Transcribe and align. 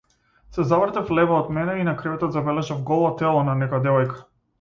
Се 0.55 0.63
завртев 0.69 1.11
лево 1.19 1.35
од 1.39 1.51
мене 1.57 1.75
и 1.81 1.85
на 1.89 1.93
креветот 1.99 2.33
забележав 2.37 2.81
голо 2.91 3.13
тело 3.21 3.45
на 3.51 3.55
некоја 3.61 3.83
девојка. 3.85 4.19